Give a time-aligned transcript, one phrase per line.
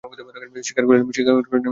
[0.65, 1.65] স্বীকার করিলাম, ইহা ব্রহ্ম।